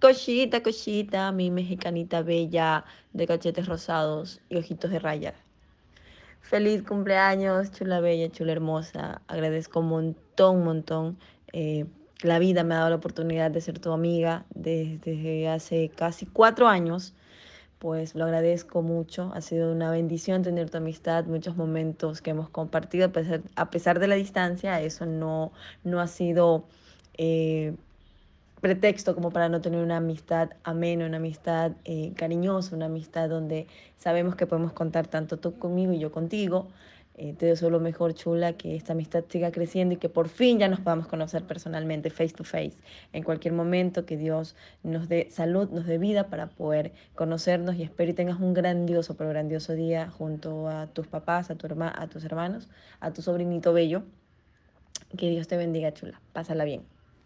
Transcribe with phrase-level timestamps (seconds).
[0.00, 5.34] Cochita, cochita, mi mexicanita bella de cachetes rosados y ojitos de raya.
[6.40, 9.20] Feliz cumpleaños, chula bella, chula hermosa.
[9.28, 11.18] Agradezco un montón, montón.
[11.52, 11.84] Eh,
[12.22, 16.66] la vida me ha dado la oportunidad de ser tu amiga desde hace casi cuatro
[16.66, 17.12] años.
[17.78, 19.30] Pues lo agradezco mucho.
[19.34, 23.68] Ha sido una bendición tener tu amistad, muchos momentos que hemos compartido a pesar, a
[23.68, 24.80] pesar de la distancia.
[24.80, 25.52] Eso no,
[25.84, 26.64] no ha sido...
[27.18, 27.74] Eh,
[28.60, 33.66] pretexto como para no tener una amistad amena, una amistad eh, cariñosa, una amistad donde
[33.96, 36.68] sabemos que podemos contar tanto tú conmigo y yo contigo.
[37.16, 40.58] Eh, te deseo lo mejor, chula, que esta amistad siga creciendo y que por fin
[40.58, 42.78] ya nos podamos conocer personalmente, face to face,
[43.12, 47.82] en cualquier momento, que Dios nos dé salud, nos dé vida para poder conocernos y
[47.82, 51.92] espero y tengas un grandioso, pero grandioso día junto a tus papás, a, tu herma,
[51.94, 52.70] a tus hermanos,
[53.00, 54.02] a tu sobrinito bello.
[55.18, 56.22] Que Dios te bendiga, chula.
[56.32, 56.99] Pásala bien.